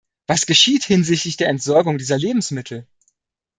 Was 0.25 0.47
geschieht 0.47 0.83
hinsichtlich 0.83 1.37
der 1.37 1.49
Entsorgung 1.49 1.99
dieser 1.99 2.17
Lebensmittel? 2.17 2.87